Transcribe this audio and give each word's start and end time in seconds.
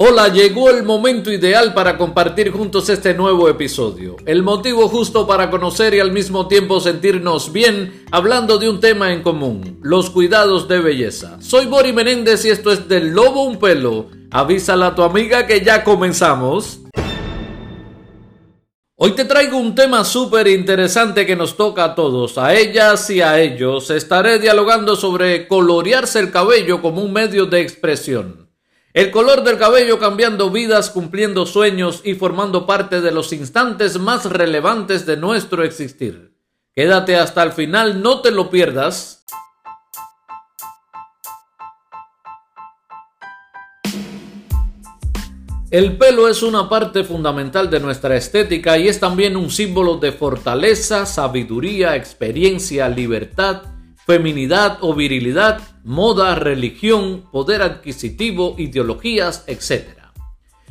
Hola, 0.00 0.28
llegó 0.28 0.70
el 0.70 0.84
momento 0.84 1.32
ideal 1.32 1.74
para 1.74 1.98
compartir 1.98 2.52
juntos 2.52 2.88
este 2.88 3.14
nuevo 3.14 3.48
episodio. 3.48 4.14
El 4.26 4.44
motivo 4.44 4.86
justo 4.86 5.26
para 5.26 5.50
conocer 5.50 5.92
y 5.92 5.98
al 5.98 6.12
mismo 6.12 6.46
tiempo 6.46 6.78
sentirnos 6.78 7.52
bien 7.52 8.04
hablando 8.12 8.58
de 8.58 8.70
un 8.70 8.78
tema 8.78 9.12
en 9.12 9.24
común, 9.24 9.80
los 9.82 10.10
cuidados 10.10 10.68
de 10.68 10.78
belleza. 10.78 11.38
Soy 11.40 11.66
Bori 11.66 11.92
Menéndez 11.92 12.44
y 12.44 12.50
esto 12.50 12.70
es 12.70 12.88
del 12.88 13.08
Lobo 13.08 13.42
Un 13.42 13.58
Pelo. 13.58 14.06
Avísala 14.30 14.86
a 14.86 14.94
tu 14.94 15.02
amiga 15.02 15.48
que 15.48 15.62
ya 15.62 15.82
comenzamos. 15.82 16.78
Hoy 18.94 19.10
te 19.16 19.24
traigo 19.24 19.58
un 19.58 19.74
tema 19.74 20.04
súper 20.04 20.46
interesante 20.46 21.26
que 21.26 21.34
nos 21.34 21.56
toca 21.56 21.82
a 21.82 21.94
todos, 21.96 22.38
a 22.38 22.54
ellas 22.54 23.10
y 23.10 23.20
a 23.20 23.40
ellos. 23.40 23.90
Estaré 23.90 24.38
dialogando 24.38 24.94
sobre 24.94 25.48
colorearse 25.48 26.20
el 26.20 26.30
cabello 26.30 26.80
como 26.80 27.02
un 27.02 27.12
medio 27.12 27.46
de 27.46 27.62
expresión. 27.62 28.47
El 28.94 29.10
color 29.10 29.44
del 29.44 29.58
cabello 29.58 29.98
cambiando 29.98 30.50
vidas, 30.50 30.88
cumpliendo 30.90 31.44
sueños 31.44 32.00
y 32.04 32.14
formando 32.14 32.66
parte 32.66 33.02
de 33.02 33.12
los 33.12 33.32
instantes 33.34 33.98
más 33.98 34.24
relevantes 34.24 35.04
de 35.04 35.18
nuestro 35.18 35.62
existir. 35.62 36.34
Quédate 36.74 37.16
hasta 37.16 37.42
el 37.42 37.52
final, 37.52 38.02
no 38.02 38.22
te 38.22 38.30
lo 38.30 38.50
pierdas. 38.50 39.26
El 45.70 45.98
pelo 45.98 46.28
es 46.28 46.42
una 46.42 46.66
parte 46.70 47.04
fundamental 47.04 47.68
de 47.68 47.80
nuestra 47.80 48.16
estética 48.16 48.78
y 48.78 48.88
es 48.88 49.00
también 49.00 49.36
un 49.36 49.50
símbolo 49.50 49.98
de 49.98 50.12
fortaleza, 50.12 51.04
sabiduría, 51.04 51.94
experiencia, 51.94 52.88
libertad, 52.88 53.64
feminidad 54.08 54.78
o 54.80 54.94
virilidad, 54.94 55.60
moda, 55.84 56.34
religión, 56.34 57.24
poder 57.30 57.60
adquisitivo, 57.60 58.54
ideologías, 58.56 59.44
etc. 59.46 59.84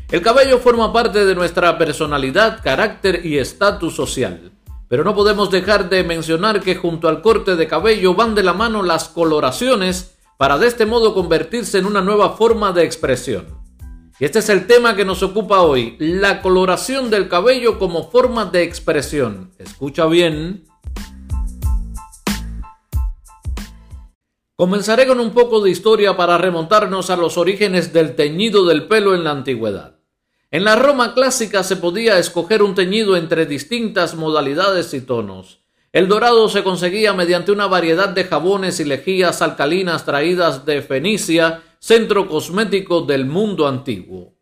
El 0.10 0.24
cabello 0.24 0.58
forma 0.58 0.92
parte 0.92 1.24
de 1.24 1.36
nuestra 1.36 1.78
personalidad, 1.78 2.64
carácter 2.64 3.24
y 3.24 3.38
estatus 3.38 3.96
social. 3.96 4.54
Pero 4.90 5.04
no 5.04 5.14
podemos 5.14 5.52
dejar 5.52 5.88
de 5.88 6.04
mencionar 6.04 6.62
que 6.62 6.78
junto 6.78 7.08
al 7.08 7.22
corte 7.22 7.56
de 7.56 7.68
cabello 7.68 8.16
van 8.16 8.34
de 8.34 8.42
la 8.42 8.54
mano 8.54 8.82
las 8.82 9.08
coloraciones 9.08 10.18
para 10.38 10.58
de 10.58 10.66
este 10.66 10.88
modo 10.88 11.14
convertirse 11.14 11.78
en 11.78 11.86
una 11.86 12.02
nueva 12.02 12.32
forma 12.32 12.72
de 12.72 12.86
expresión. 12.86 13.46
Y 14.20 14.26
este 14.26 14.40
es 14.40 14.50
el 14.50 14.66
tema 14.66 14.96
que 14.96 15.06
nos 15.06 15.22
ocupa 15.22 15.62
hoy, 15.62 15.96
la 16.00 16.42
coloración 16.42 17.12
del 17.12 17.30
cabello 17.30 17.78
como 17.78 18.10
forma 18.10 18.46
de 18.46 18.64
expresión. 18.64 19.52
Escucha 19.60 20.08
bien. 20.08 20.64
Comenzaré 24.58 25.06
con 25.06 25.20
un 25.20 25.34
poco 25.34 25.62
de 25.62 25.70
historia 25.70 26.18
para 26.18 26.40
remontarnos 26.40 27.12
a 27.12 27.16
los 27.16 27.38
orígenes 27.38 27.94
del 27.94 28.16
teñido 28.16 28.66
del 28.66 28.88
pelo 28.88 29.14
en 29.14 29.24
la 29.24 29.30
antigüedad. 29.30 30.00
En 30.50 30.64
la 30.64 30.76
Roma 30.76 31.14
clásica 31.14 31.62
se 31.62 31.76
podía 31.76 32.18
escoger 32.18 32.64
un 32.64 32.74
teñido 32.74 33.16
entre 33.18 33.46
distintas 33.46 34.16
modalidades 34.16 34.96
y 34.96 35.02
tonos. 35.02 35.60
El 35.94 36.08
dorado 36.08 36.50
se 36.50 36.64
conseguía 36.64 37.14
mediante 37.14 37.52
una 37.52 37.68
variedad 37.68 38.10
de 38.10 38.24
jabones 38.24 38.80
y 38.80 38.86
lejías 38.86 39.44
alcalinas 39.44 40.06
traídas 40.06 40.66
de 40.66 40.82
Fenicia, 40.82 41.62
centro 41.78 42.28
cosmético 42.28 43.02
del 43.02 43.28
mundo 43.28 43.68
antiguo. 43.68 44.34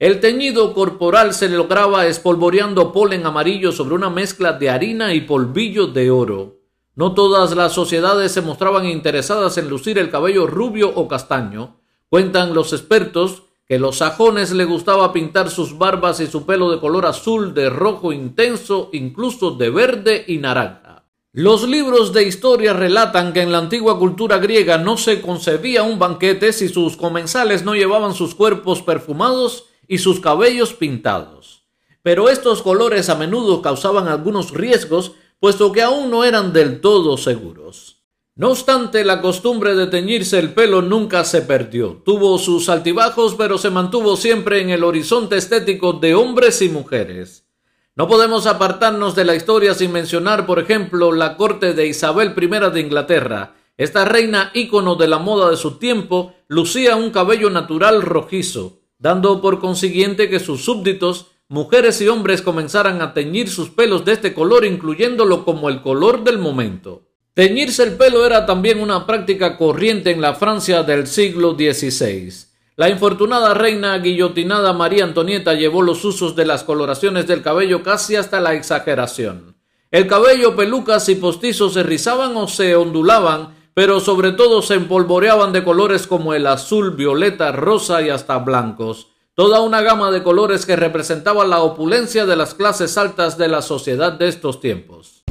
El 0.00 0.18
teñido 0.18 0.74
corporal 0.74 1.32
se 1.32 1.48
lograba 1.48 2.06
espolvoreando 2.06 2.92
polen 2.92 3.24
amarillo 3.24 3.70
sobre 3.70 3.94
una 3.94 4.10
mezcla 4.10 4.52
de 4.52 4.68
harina 4.68 5.14
y 5.14 5.20
polvillo 5.20 5.86
de 5.86 6.10
oro. 6.10 6.59
No 7.00 7.14
todas 7.14 7.56
las 7.56 7.72
sociedades 7.72 8.30
se 8.30 8.42
mostraban 8.42 8.84
interesadas 8.84 9.56
en 9.56 9.70
lucir 9.70 9.96
el 9.96 10.10
cabello 10.10 10.46
rubio 10.46 10.92
o 10.94 11.08
castaño. 11.08 11.78
Cuentan 12.10 12.52
los 12.52 12.74
expertos 12.74 13.44
que 13.66 13.78
los 13.78 13.96
sajones 13.96 14.52
le 14.52 14.66
gustaba 14.66 15.10
pintar 15.10 15.48
sus 15.48 15.78
barbas 15.78 16.20
y 16.20 16.26
su 16.26 16.44
pelo 16.44 16.70
de 16.70 16.78
color 16.78 17.06
azul, 17.06 17.54
de 17.54 17.70
rojo 17.70 18.12
intenso, 18.12 18.90
incluso 18.92 19.52
de 19.52 19.70
verde 19.70 20.24
y 20.28 20.36
naranja. 20.36 21.06
Los 21.32 21.66
libros 21.66 22.12
de 22.12 22.24
historia 22.24 22.74
relatan 22.74 23.32
que 23.32 23.40
en 23.40 23.50
la 23.50 23.56
antigua 23.56 23.98
cultura 23.98 24.36
griega 24.36 24.76
no 24.76 24.98
se 24.98 25.22
concebía 25.22 25.82
un 25.82 25.98
banquete 25.98 26.52
si 26.52 26.68
sus 26.68 26.98
comensales 26.98 27.64
no 27.64 27.74
llevaban 27.74 28.12
sus 28.12 28.34
cuerpos 28.34 28.82
perfumados 28.82 29.68
y 29.88 29.96
sus 29.96 30.20
cabellos 30.20 30.74
pintados. 30.74 31.62
Pero 32.02 32.28
estos 32.28 32.60
colores 32.60 33.08
a 33.08 33.14
menudo 33.14 33.62
causaban 33.62 34.06
algunos 34.06 34.52
riesgos 34.52 35.12
puesto 35.40 35.72
que 35.72 35.82
aún 35.82 36.10
no 36.10 36.24
eran 36.24 36.52
del 36.52 36.80
todo 36.80 37.16
seguros. 37.16 37.96
No 38.36 38.50
obstante, 38.50 39.04
la 39.04 39.20
costumbre 39.20 39.74
de 39.74 39.86
teñirse 39.86 40.38
el 40.38 40.54
pelo 40.54 40.80
nunca 40.80 41.24
se 41.24 41.42
perdió. 41.42 42.02
Tuvo 42.04 42.38
sus 42.38 42.68
altibajos, 42.68 43.34
pero 43.34 43.58
se 43.58 43.70
mantuvo 43.70 44.16
siempre 44.16 44.60
en 44.60 44.70
el 44.70 44.84
horizonte 44.84 45.36
estético 45.36 45.94
de 45.94 46.14
hombres 46.14 46.62
y 46.62 46.68
mujeres. 46.68 47.46
No 47.96 48.06
podemos 48.06 48.46
apartarnos 48.46 49.14
de 49.14 49.24
la 49.24 49.34
historia 49.34 49.74
sin 49.74 49.92
mencionar, 49.92 50.46
por 50.46 50.58
ejemplo, 50.58 51.12
la 51.12 51.36
corte 51.36 51.74
de 51.74 51.86
Isabel 51.88 52.34
I 52.40 52.72
de 52.72 52.80
Inglaterra. 52.80 53.56
Esta 53.76 54.04
reina 54.04 54.50
ícono 54.54 54.94
de 54.94 55.08
la 55.08 55.18
moda 55.18 55.50
de 55.50 55.56
su 55.56 55.78
tiempo 55.78 56.34
lucía 56.48 56.96
un 56.96 57.10
cabello 57.10 57.50
natural 57.50 58.02
rojizo, 58.02 58.80
dando 58.98 59.40
por 59.40 59.58
consiguiente 59.58 60.30
que 60.30 60.40
sus 60.40 60.64
súbditos 60.64 61.26
mujeres 61.50 62.00
y 62.00 62.06
hombres 62.06 62.42
comenzaran 62.42 63.02
a 63.02 63.12
teñir 63.12 63.50
sus 63.50 63.70
pelos 63.70 64.04
de 64.04 64.12
este 64.12 64.32
color, 64.32 64.64
incluyéndolo 64.64 65.44
como 65.44 65.68
el 65.68 65.82
color 65.82 66.22
del 66.22 66.38
momento. 66.38 67.02
Teñirse 67.34 67.82
el 67.82 67.96
pelo 67.96 68.24
era 68.24 68.46
también 68.46 68.80
una 68.80 69.04
práctica 69.04 69.56
corriente 69.58 70.12
en 70.12 70.20
la 70.20 70.34
Francia 70.34 70.84
del 70.84 71.08
siglo 71.08 71.54
XVI. 71.54 72.46
La 72.76 72.88
infortunada 72.88 73.52
reina 73.52 73.98
guillotinada 73.98 74.72
María 74.72 75.02
Antonieta 75.02 75.54
llevó 75.54 75.82
los 75.82 76.04
usos 76.04 76.36
de 76.36 76.46
las 76.46 76.62
coloraciones 76.62 77.26
del 77.26 77.42
cabello 77.42 77.82
casi 77.82 78.14
hasta 78.14 78.40
la 78.40 78.54
exageración. 78.54 79.56
El 79.90 80.06
cabello, 80.06 80.54
pelucas 80.54 81.08
y 81.08 81.16
postizos 81.16 81.74
se 81.74 81.82
rizaban 81.82 82.36
o 82.36 82.46
se 82.46 82.76
ondulaban, 82.76 83.56
pero 83.74 83.98
sobre 83.98 84.30
todo 84.30 84.62
se 84.62 84.74
empolvoreaban 84.74 85.52
de 85.52 85.64
colores 85.64 86.06
como 86.06 86.32
el 86.32 86.46
azul, 86.46 86.92
violeta, 86.92 87.50
rosa 87.50 88.02
y 88.02 88.08
hasta 88.08 88.38
blancos 88.38 89.09
toda 89.40 89.62
una 89.62 89.80
gama 89.80 90.10
de 90.10 90.22
colores 90.22 90.66
que 90.66 90.76
representaba 90.76 91.46
la 91.46 91.62
opulencia 91.62 92.26
de 92.26 92.36
las 92.36 92.52
clases 92.52 92.98
altas 92.98 93.38
de 93.38 93.48
la 93.48 93.62
sociedad 93.62 94.12
de 94.12 94.28
estos 94.28 94.60
tiempos. 94.60 95.22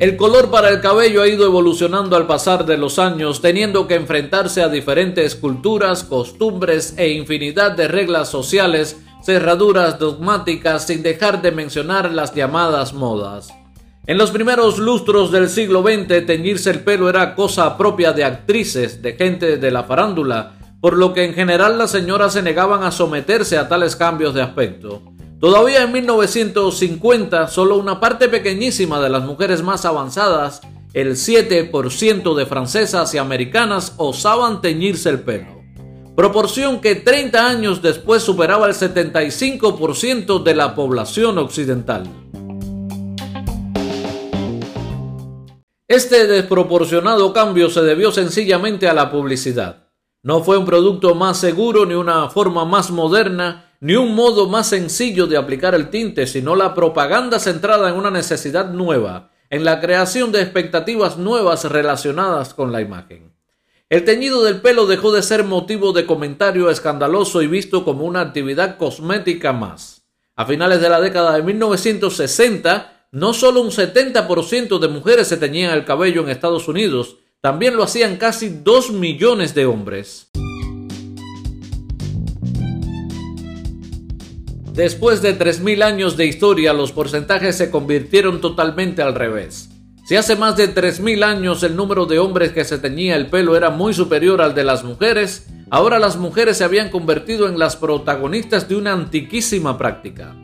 El 0.00 0.16
color 0.16 0.50
para 0.50 0.70
el 0.70 0.80
cabello 0.80 1.22
ha 1.22 1.28
ido 1.28 1.46
evolucionando 1.46 2.16
al 2.16 2.26
pasar 2.26 2.66
de 2.66 2.76
los 2.76 2.98
años, 2.98 3.40
teniendo 3.40 3.86
que 3.86 3.94
enfrentarse 3.94 4.60
a 4.60 4.68
diferentes 4.68 5.36
culturas, 5.36 6.02
costumbres 6.02 6.94
e 6.96 7.10
infinidad 7.10 7.76
de 7.76 7.86
reglas 7.86 8.28
sociales, 8.28 9.00
cerraduras 9.22 10.00
dogmáticas, 10.00 10.88
sin 10.88 11.04
dejar 11.04 11.42
de 11.42 11.52
mencionar 11.52 12.10
las 12.10 12.34
llamadas 12.34 12.92
modas. 12.92 13.52
En 14.06 14.18
los 14.18 14.32
primeros 14.32 14.78
lustros 14.78 15.32
del 15.32 15.48
siglo 15.48 15.82
XX, 15.82 16.26
teñirse 16.26 16.70
el 16.70 16.80
pelo 16.80 17.08
era 17.08 17.34
cosa 17.34 17.78
propia 17.78 18.12
de 18.12 18.22
actrices, 18.22 19.00
de 19.00 19.14
gente 19.14 19.56
de 19.56 19.70
la 19.70 19.84
farándula, 19.84 20.58
por 20.82 20.98
lo 20.98 21.14
que 21.14 21.24
en 21.24 21.32
general 21.32 21.78
las 21.78 21.92
señoras 21.92 22.34
se 22.34 22.42
negaban 22.42 22.82
a 22.82 22.90
someterse 22.90 23.56
a 23.56 23.66
tales 23.66 23.96
cambios 23.96 24.34
de 24.34 24.42
aspecto. 24.42 25.00
Todavía 25.40 25.84
en 25.84 25.92
1950, 25.92 27.48
solo 27.48 27.78
una 27.78 27.98
parte 27.98 28.28
pequeñísima 28.28 29.00
de 29.00 29.08
las 29.08 29.24
mujeres 29.24 29.62
más 29.62 29.86
avanzadas, 29.86 30.60
el 30.92 31.12
7% 31.12 32.34
de 32.34 32.44
francesas 32.44 33.14
y 33.14 33.18
americanas, 33.18 33.94
osaban 33.96 34.60
teñirse 34.60 35.08
el 35.08 35.20
pelo. 35.20 35.62
Proporción 36.14 36.82
que 36.82 36.94
30 36.94 37.48
años 37.48 37.80
después 37.80 38.22
superaba 38.22 38.66
el 38.66 38.74
75% 38.74 40.42
de 40.42 40.54
la 40.54 40.74
población 40.74 41.38
occidental. 41.38 42.23
Este 45.86 46.26
desproporcionado 46.26 47.34
cambio 47.34 47.68
se 47.68 47.82
debió 47.82 48.10
sencillamente 48.10 48.88
a 48.88 48.94
la 48.94 49.10
publicidad. 49.10 49.90
No 50.22 50.42
fue 50.42 50.56
un 50.56 50.64
producto 50.64 51.14
más 51.14 51.36
seguro, 51.36 51.84
ni 51.84 51.92
una 51.92 52.30
forma 52.30 52.64
más 52.64 52.90
moderna, 52.90 53.76
ni 53.80 53.94
un 53.94 54.14
modo 54.14 54.48
más 54.48 54.66
sencillo 54.66 55.26
de 55.26 55.36
aplicar 55.36 55.74
el 55.74 55.90
tinte, 55.90 56.26
sino 56.26 56.56
la 56.56 56.74
propaganda 56.74 57.38
centrada 57.38 57.90
en 57.90 57.96
una 57.96 58.10
necesidad 58.10 58.70
nueva, 58.70 59.30
en 59.50 59.62
la 59.66 59.82
creación 59.82 60.32
de 60.32 60.40
expectativas 60.40 61.18
nuevas 61.18 61.64
relacionadas 61.64 62.54
con 62.54 62.72
la 62.72 62.80
imagen. 62.80 63.34
El 63.90 64.06
teñido 64.06 64.42
del 64.42 64.62
pelo 64.62 64.86
dejó 64.86 65.12
de 65.12 65.22
ser 65.22 65.44
motivo 65.44 65.92
de 65.92 66.06
comentario 66.06 66.70
escandaloso 66.70 67.42
y 67.42 67.46
visto 67.46 67.84
como 67.84 68.06
una 68.06 68.22
actividad 68.22 68.78
cosmética 68.78 69.52
más. 69.52 70.06
A 70.34 70.46
finales 70.46 70.80
de 70.80 70.88
la 70.88 71.02
década 71.02 71.34
de 71.34 71.42
1960, 71.42 72.93
no 73.14 73.32
solo 73.32 73.60
un 73.60 73.70
70% 73.70 74.80
de 74.80 74.88
mujeres 74.88 75.28
se 75.28 75.36
teñían 75.36 75.72
el 75.72 75.84
cabello 75.84 76.22
en 76.22 76.30
Estados 76.30 76.66
Unidos, 76.66 77.18
también 77.40 77.76
lo 77.76 77.84
hacían 77.84 78.16
casi 78.16 78.48
2 78.48 78.90
millones 78.90 79.54
de 79.54 79.66
hombres. 79.66 80.30
Después 84.72 85.22
de 85.22 85.38
3.000 85.38 85.84
años 85.84 86.16
de 86.16 86.26
historia, 86.26 86.72
los 86.72 86.90
porcentajes 86.90 87.56
se 87.56 87.70
convirtieron 87.70 88.40
totalmente 88.40 89.00
al 89.00 89.14
revés. 89.14 89.70
Si 90.04 90.16
hace 90.16 90.34
más 90.34 90.56
de 90.56 90.74
3.000 90.74 91.22
años 91.22 91.62
el 91.62 91.76
número 91.76 92.06
de 92.06 92.18
hombres 92.18 92.50
que 92.50 92.64
se 92.64 92.78
teñía 92.78 93.14
el 93.14 93.28
pelo 93.28 93.56
era 93.56 93.70
muy 93.70 93.94
superior 93.94 94.42
al 94.42 94.56
de 94.56 94.64
las 94.64 94.82
mujeres, 94.82 95.46
ahora 95.70 96.00
las 96.00 96.16
mujeres 96.16 96.56
se 96.56 96.64
habían 96.64 96.90
convertido 96.90 97.48
en 97.48 97.60
las 97.60 97.76
protagonistas 97.76 98.68
de 98.68 98.74
una 98.74 98.92
antiquísima 98.92 99.78
práctica. 99.78 100.34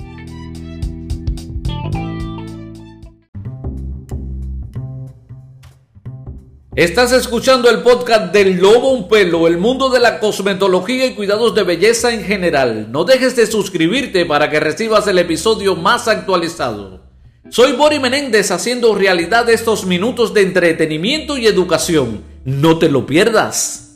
Estás 6.81 7.13
escuchando 7.13 7.69
el 7.69 7.83
podcast 7.83 8.33
del 8.33 8.57
Lobo 8.57 8.93
Un 8.93 9.07
Pelo, 9.07 9.47
el 9.47 9.59
mundo 9.59 9.91
de 9.91 10.01
la 10.01 10.19
cosmetología 10.19 11.05
y 11.05 11.15
cuidados 11.15 11.55
de 11.55 11.63
belleza 11.63 12.11
en 12.11 12.25
general. 12.25 12.91
No 12.91 13.05
dejes 13.05 13.37
de 13.37 13.47
suscribirte 13.47 14.25
para 14.25 14.49
que 14.49 14.61
recibas 14.61 15.07
el 15.07 15.19
episodio 15.19 15.77
más 15.77 16.09
actualizado. 16.09 17.03
Soy 17.51 17.73
Bori 17.73 17.99
Menéndez 17.99 18.51
haciendo 18.51 18.95
realidad 18.95 19.51
estos 19.51 19.85
minutos 19.85 20.33
de 20.33 20.41
entretenimiento 20.41 21.37
y 21.37 21.47
educación. 21.47 22.23
No 22.47 22.79
te 22.79 22.89
lo 22.89 23.05
pierdas. 23.05 23.90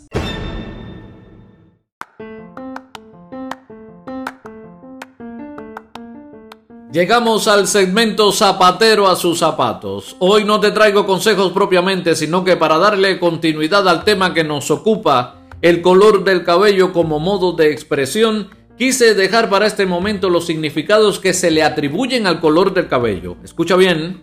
Llegamos 6.94 7.49
al 7.49 7.67
segmento 7.67 8.31
zapatero 8.31 9.08
a 9.08 9.17
sus 9.17 9.41
zapatos. 9.41 10.14
Hoy 10.20 10.44
no 10.44 10.61
te 10.61 10.70
traigo 10.70 11.06
consejos 11.06 11.50
propiamente, 11.50 12.14
sino 12.14 12.44
que 12.44 12.56
para 12.56 12.79
darle 12.79 13.19
continuidad 13.19 13.88
al 13.88 14.05
tema 14.05 14.32
que 14.32 14.44
nos 14.44 14.70
ocupa, 14.70 15.41
el 15.61 15.82
color 15.82 16.23
del 16.23 16.44
cabello 16.44 16.93
como 16.93 17.19
modo 17.19 17.55
de 17.55 17.73
expresión, 17.73 18.50
quise 18.79 19.17
dejar 19.17 19.50
para 19.50 19.67
este 19.67 19.87
momento 19.87 20.31
los 20.31 20.46
significados 20.46 21.19
que 21.19 21.32
se 21.35 21.50
le 21.50 21.64
atribuyen 21.64 22.29
al 22.29 22.38
color 22.38 22.73
del 22.73 22.87
cabello. 22.87 23.38
Escucha 23.43 23.75
bien. 23.75 24.23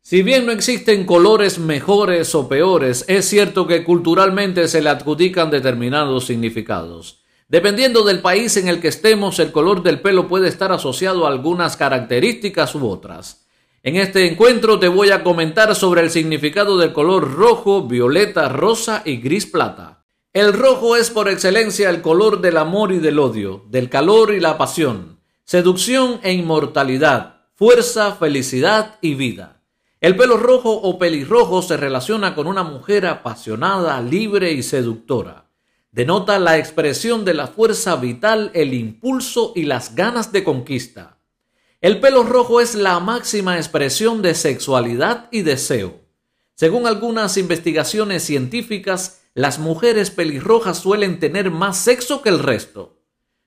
Si 0.00 0.22
bien 0.22 0.46
no 0.46 0.52
existen 0.52 1.06
colores 1.06 1.58
mejores 1.58 2.36
o 2.36 2.48
peores, 2.48 3.04
es 3.08 3.24
cierto 3.24 3.66
que 3.66 3.82
culturalmente 3.82 4.68
se 4.68 4.80
le 4.80 4.90
adjudican 4.90 5.50
determinados 5.50 6.24
significados. 6.24 7.17
Dependiendo 7.48 8.02
del 8.04 8.20
país 8.20 8.58
en 8.58 8.68
el 8.68 8.78
que 8.78 8.88
estemos, 8.88 9.38
el 9.38 9.52
color 9.52 9.82
del 9.82 10.02
pelo 10.02 10.28
puede 10.28 10.48
estar 10.48 10.70
asociado 10.70 11.26
a 11.26 11.30
algunas 11.30 11.78
características 11.78 12.74
u 12.74 12.86
otras. 12.86 13.46
En 13.82 13.96
este 13.96 14.30
encuentro 14.30 14.78
te 14.78 14.88
voy 14.88 15.10
a 15.10 15.24
comentar 15.24 15.74
sobre 15.74 16.02
el 16.02 16.10
significado 16.10 16.76
del 16.76 16.92
color 16.92 17.32
rojo, 17.32 17.88
violeta, 17.88 18.50
rosa 18.50 19.00
y 19.02 19.16
gris 19.16 19.46
plata. 19.46 20.04
El 20.34 20.52
rojo 20.52 20.94
es 20.94 21.08
por 21.08 21.30
excelencia 21.30 21.88
el 21.88 22.02
color 22.02 22.42
del 22.42 22.58
amor 22.58 22.92
y 22.92 22.98
del 22.98 23.18
odio, 23.18 23.64
del 23.70 23.88
calor 23.88 24.34
y 24.34 24.40
la 24.40 24.58
pasión, 24.58 25.20
seducción 25.44 26.20
e 26.22 26.34
inmortalidad, 26.34 27.46
fuerza, 27.54 28.12
felicidad 28.12 28.98
y 29.00 29.14
vida. 29.14 29.62
El 30.02 30.16
pelo 30.16 30.36
rojo 30.36 30.72
o 30.72 30.98
pelirrojo 30.98 31.62
se 31.62 31.78
relaciona 31.78 32.34
con 32.34 32.46
una 32.46 32.62
mujer 32.62 33.06
apasionada, 33.06 34.02
libre 34.02 34.52
y 34.52 34.62
seductora. 34.62 35.47
Denota 35.98 36.38
la 36.38 36.58
expresión 36.58 37.24
de 37.24 37.34
la 37.34 37.48
fuerza 37.48 37.96
vital, 37.96 38.52
el 38.54 38.72
impulso 38.72 39.52
y 39.56 39.64
las 39.64 39.96
ganas 39.96 40.30
de 40.30 40.44
conquista. 40.44 41.18
El 41.80 41.98
pelo 41.98 42.22
rojo 42.22 42.60
es 42.60 42.76
la 42.76 43.00
máxima 43.00 43.56
expresión 43.56 44.22
de 44.22 44.36
sexualidad 44.36 45.26
y 45.32 45.42
deseo. 45.42 45.98
Según 46.54 46.86
algunas 46.86 47.36
investigaciones 47.36 48.22
científicas, 48.22 49.22
las 49.34 49.58
mujeres 49.58 50.12
pelirrojas 50.12 50.78
suelen 50.78 51.18
tener 51.18 51.50
más 51.50 51.78
sexo 51.78 52.22
que 52.22 52.28
el 52.28 52.38
resto. 52.38 53.02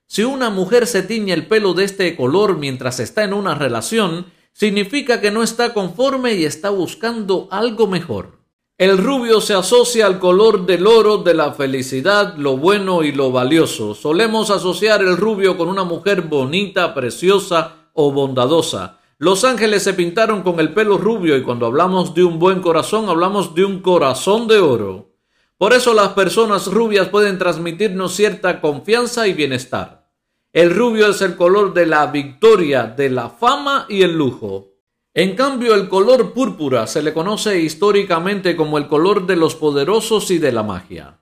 Si 0.06 0.22
una 0.22 0.50
mujer 0.50 0.86
se 0.86 1.02
tiñe 1.02 1.32
el 1.32 1.46
pelo 1.46 1.72
de 1.72 1.84
este 1.84 2.14
color 2.16 2.58
mientras 2.58 3.00
está 3.00 3.24
en 3.24 3.32
una 3.32 3.54
relación, 3.54 4.26
significa 4.52 5.22
que 5.22 5.30
no 5.30 5.42
está 5.42 5.72
conforme 5.72 6.34
y 6.34 6.44
está 6.44 6.68
buscando 6.68 7.48
algo 7.50 7.86
mejor. 7.86 8.41
El 8.82 8.98
rubio 8.98 9.40
se 9.40 9.54
asocia 9.54 10.06
al 10.06 10.18
color 10.18 10.66
del 10.66 10.88
oro, 10.88 11.18
de 11.18 11.34
la 11.34 11.52
felicidad, 11.52 12.34
lo 12.36 12.56
bueno 12.56 13.04
y 13.04 13.12
lo 13.12 13.30
valioso. 13.30 13.94
Solemos 13.94 14.50
asociar 14.50 15.02
el 15.02 15.16
rubio 15.16 15.56
con 15.56 15.68
una 15.68 15.84
mujer 15.84 16.22
bonita, 16.22 16.92
preciosa 16.92 17.90
o 17.92 18.10
bondadosa. 18.10 18.98
Los 19.18 19.44
ángeles 19.44 19.84
se 19.84 19.94
pintaron 19.94 20.42
con 20.42 20.58
el 20.58 20.74
pelo 20.74 20.98
rubio 20.98 21.36
y 21.36 21.44
cuando 21.44 21.66
hablamos 21.66 22.12
de 22.12 22.24
un 22.24 22.40
buen 22.40 22.60
corazón 22.60 23.08
hablamos 23.08 23.54
de 23.54 23.64
un 23.64 23.82
corazón 23.82 24.48
de 24.48 24.58
oro. 24.58 25.12
Por 25.56 25.74
eso 25.74 25.94
las 25.94 26.08
personas 26.14 26.66
rubias 26.66 27.08
pueden 27.08 27.38
transmitirnos 27.38 28.16
cierta 28.16 28.60
confianza 28.60 29.28
y 29.28 29.32
bienestar. 29.32 30.10
El 30.52 30.74
rubio 30.74 31.10
es 31.10 31.22
el 31.22 31.36
color 31.36 31.72
de 31.72 31.86
la 31.86 32.08
victoria, 32.08 32.86
de 32.86 33.10
la 33.10 33.30
fama 33.30 33.86
y 33.88 34.02
el 34.02 34.18
lujo. 34.18 34.71
En 35.14 35.36
cambio, 35.36 35.74
el 35.74 35.90
color 35.90 36.32
púrpura 36.32 36.86
se 36.86 37.02
le 37.02 37.12
conoce 37.12 37.60
históricamente 37.60 38.56
como 38.56 38.78
el 38.78 38.88
color 38.88 39.26
de 39.26 39.36
los 39.36 39.54
poderosos 39.54 40.30
y 40.30 40.38
de 40.38 40.52
la 40.52 40.62
magia. 40.62 41.18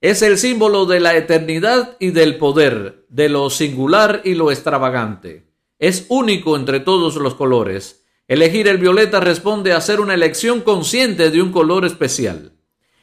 Es 0.00 0.22
el 0.22 0.36
símbolo 0.36 0.84
de 0.84 0.98
la 0.98 1.16
eternidad 1.16 1.96
y 2.00 2.10
del 2.10 2.38
poder, 2.38 3.06
de 3.08 3.28
lo 3.28 3.50
singular 3.50 4.22
y 4.24 4.34
lo 4.34 4.50
extravagante. 4.50 5.46
Es 5.78 6.06
único 6.08 6.56
entre 6.56 6.80
todos 6.80 7.14
los 7.16 7.34
colores. 7.34 8.04
Elegir 8.26 8.66
el 8.66 8.78
violeta 8.78 9.20
responde 9.20 9.72
a 9.72 9.76
hacer 9.76 10.00
una 10.00 10.14
elección 10.14 10.60
consciente 10.62 11.30
de 11.30 11.40
un 11.40 11.52
color 11.52 11.84
especial. 11.84 12.52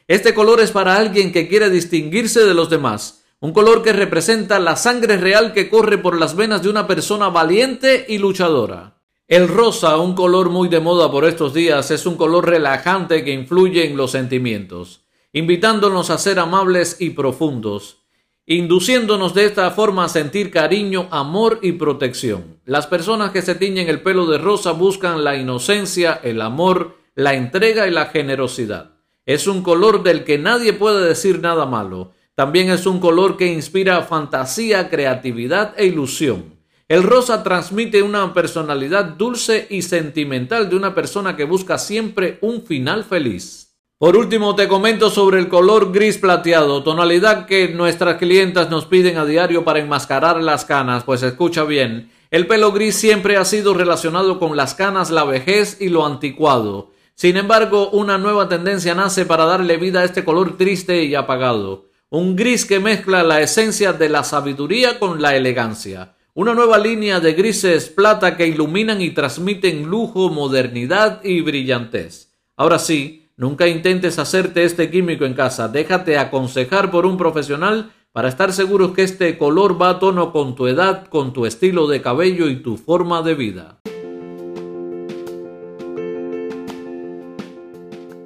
Este 0.08 0.34
color 0.34 0.60
es 0.60 0.72
para 0.72 0.96
alguien 0.96 1.32
que 1.32 1.48
quiere 1.48 1.70
distinguirse 1.70 2.44
de 2.44 2.54
los 2.54 2.68
demás, 2.68 3.24
un 3.40 3.52
color 3.52 3.82
que 3.82 3.94
representa 3.94 4.58
la 4.58 4.76
sangre 4.76 5.16
real 5.16 5.54
que 5.54 5.70
corre 5.70 5.96
por 5.96 6.18
las 6.18 6.36
venas 6.36 6.62
de 6.62 6.68
una 6.68 6.86
persona 6.86 7.28
valiente 7.28 8.04
y 8.08 8.18
luchadora. 8.18 8.95
El 9.28 9.48
rosa, 9.48 9.96
un 9.96 10.14
color 10.14 10.50
muy 10.50 10.68
de 10.68 10.78
moda 10.78 11.10
por 11.10 11.24
estos 11.24 11.52
días, 11.52 11.90
es 11.90 12.06
un 12.06 12.14
color 12.14 12.48
relajante 12.48 13.24
que 13.24 13.32
influye 13.32 13.84
en 13.84 13.96
los 13.96 14.12
sentimientos, 14.12 15.04
invitándonos 15.32 16.10
a 16.10 16.18
ser 16.18 16.38
amables 16.38 16.98
y 17.00 17.10
profundos, 17.10 18.04
induciéndonos 18.46 19.34
de 19.34 19.46
esta 19.46 19.68
forma 19.72 20.04
a 20.04 20.08
sentir 20.08 20.52
cariño, 20.52 21.08
amor 21.10 21.58
y 21.60 21.72
protección. 21.72 22.60
Las 22.66 22.86
personas 22.86 23.32
que 23.32 23.42
se 23.42 23.56
tiñen 23.56 23.88
el 23.88 24.00
pelo 24.00 24.26
de 24.26 24.38
rosa 24.38 24.70
buscan 24.70 25.24
la 25.24 25.34
inocencia, 25.34 26.20
el 26.22 26.40
amor, 26.40 26.96
la 27.16 27.34
entrega 27.34 27.88
y 27.88 27.90
la 27.90 28.06
generosidad. 28.06 28.92
Es 29.24 29.48
un 29.48 29.64
color 29.64 30.04
del 30.04 30.22
que 30.22 30.38
nadie 30.38 30.72
puede 30.72 31.04
decir 31.04 31.40
nada 31.40 31.66
malo. 31.66 32.12
También 32.36 32.70
es 32.70 32.86
un 32.86 33.00
color 33.00 33.36
que 33.36 33.52
inspira 33.52 34.02
fantasía, 34.02 34.88
creatividad 34.88 35.74
e 35.76 35.86
ilusión. 35.86 36.55
El 36.88 37.02
rosa 37.02 37.42
transmite 37.42 38.00
una 38.00 38.32
personalidad 38.32 39.04
dulce 39.06 39.66
y 39.70 39.82
sentimental 39.82 40.70
de 40.70 40.76
una 40.76 40.94
persona 40.94 41.34
que 41.34 41.42
busca 41.42 41.78
siempre 41.78 42.38
un 42.42 42.62
final 42.62 43.02
feliz. 43.02 43.76
Por 43.98 44.16
último, 44.16 44.54
te 44.54 44.68
comento 44.68 45.10
sobre 45.10 45.40
el 45.40 45.48
color 45.48 45.90
gris 45.90 46.18
plateado, 46.18 46.84
tonalidad 46.84 47.46
que 47.46 47.70
nuestras 47.70 48.18
clientas 48.18 48.70
nos 48.70 48.86
piden 48.86 49.18
a 49.18 49.24
diario 49.24 49.64
para 49.64 49.80
enmascarar 49.80 50.40
las 50.40 50.64
canas, 50.64 51.02
pues 51.02 51.24
escucha 51.24 51.64
bien, 51.64 52.12
el 52.30 52.46
pelo 52.46 52.70
gris 52.70 52.94
siempre 52.94 53.36
ha 53.36 53.44
sido 53.44 53.74
relacionado 53.74 54.38
con 54.38 54.56
las 54.56 54.76
canas, 54.76 55.10
la 55.10 55.24
vejez 55.24 55.78
y 55.80 55.88
lo 55.88 56.06
anticuado. 56.06 56.92
Sin 57.16 57.36
embargo, 57.36 57.90
una 57.90 58.16
nueva 58.16 58.48
tendencia 58.48 58.94
nace 58.94 59.26
para 59.26 59.44
darle 59.44 59.76
vida 59.76 60.02
a 60.02 60.04
este 60.04 60.24
color 60.24 60.56
triste 60.56 61.02
y 61.02 61.16
apagado, 61.16 61.86
un 62.10 62.36
gris 62.36 62.64
que 62.64 62.78
mezcla 62.78 63.24
la 63.24 63.40
esencia 63.40 63.92
de 63.92 64.08
la 64.08 64.22
sabiduría 64.22 65.00
con 65.00 65.20
la 65.20 65.34
elegancia. 65.34 66.15
Una 66.38 66.52
nueva 66.52 66.76
línea 66.76 67.18
de 67.18 67.32
grises 67.32 67.88
plata 67.88 68.36
que 68.36 68.46
iluminan 68.46 69.00
y 69.00 69.08
transmiten 69.08 69.86
lujo, 69.86 70.28
modernidad 70.28 71.24
y 71.24 71.40
brillantez. 71.40 72.34
Ahora 72.56 72.78
sí, 72.78 73.30
nunca 73.38 73.66
intentes 73.68 74.18
hacerte 74.18 74.64
este 74.64 74.90
químico 74.90 75.24
en 75.24 75.32
casa. 75.32 75.68
Déjate 75.68 76.18
aconsejar 76.18 76.90
por 76.90 77.06
un 77.06 77.16
profesional 77.16 77.90
para 78.12 78.28
estar 78.28 78.52
seguro 78.52 78.92
que 78.92 79.02
este 79.02 79.38
color 79.38 79.80
va 79.80 79.88
a 79.88 79.98
tono 79.98 80.30
con 80.30 80.54
tu 80.54 80.66
edad, 80.66 81.06
con 81.06 81.32
tu 81.32 81.46
estilo 81.46 81.88
de 81.88 82.02
cabello 82.02 82.50
y 82.50 82.56
tu 82.56 82.76
forma 82.76 83.22
de 83.22 83.34
vida. 83.34 83.80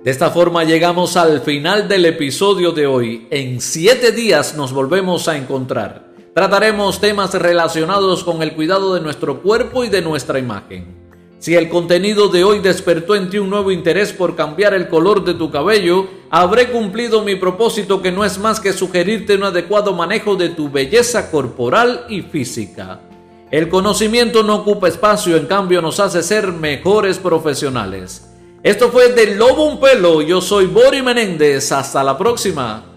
De 0.03 0.11
esta 0.11 0.31
forma 0.31 0.65
llegamos 0.65 1.17
al 1.17 1.43
final 1.43 1.87
del 1.87 2.07
episodio 2.07 2.73
de 2.73 2.89
hoy. 2.89 3.29
En 3.31 3.61
siete 3.61 4.11
días 4.11 4.57
nos 4.57 4.73
volvemos 4.73 5.29
a 5.29 5.37
encontrar. 5.37 6.10
Trataremos 6.35 7.01
temas 7.01 7.35
relacionados 7.35 8.23
con 8.23 8.41
el 8.41 8.55
cuidado 8.55 8.95
de 8.95 9.01
nuestro 9.01 9.43
cuerpo 9.43 9.83
y 9.83 9.89
de 9.89 10.01
nuestra 10.01 10.39
imagen. 10.39 10.97
Si 11.41 11.57
el 11.57 11.69
contenido 11.69 12.29
de 12.29 12.45
hoy 12.45 12.61
despertó 12.61 13.17
en 13.17 13.31
ti 13.31 13.39
un 13.39 13.51
nuevo 13.51 13.73
interés 13.73 14.13
por 14.13 14.37
cambiar 14.37 14.73
el 14.73 14.89
color 14.89 15.25
de 15.25 15.35
tu 15.35 15.51
cabello, 15.51 16.07
habré 16.31 16.71
cumplido 16.71 17.23
mi 17.23 17.35
propósito 17.35 18.01
que 18.01 18.13
no 18.13 18.25
es 18.25 18.39
más 18.39 18.61
que 18.61 18.73
sugerirte 18.73 19.35
un 19.35 19.43
adecuado 19.43 19.93
manejo 19.93 20.37
de 20.37 20.51
tu 20.51 20.71
belleza 20.71 21.33
corporal 21.33 22.05
y 22.09 22.23
física. 22.23 23.01
El 23.51 23.69
conocimiento 23.69 24.45
no 24.45 24.57
ocupa 24.57 24.87
espacio, 24.87 25.37
en 25.37 25.47
cambio 25.47 25.83
nos 25.83 25.99
hace 25.99 26.23
ser 26.23 26.53
mejores 26.53 27.19
profesionales. 27.19 28.31
Esto 28.63 28.91
fue 28.91 29.13
de 29.15 29.35
Lobo 29.35 29.65
Un 29.65 29.81
Pelo, 29.81 30.23
yo 30.23 30.41
soy 30.41 30.67
Bori 30.67 31.03
Menéndez, 31.03 31.73
hasta 31.73 32.05
la 32.05 32.17
próxima. 32.17 32.90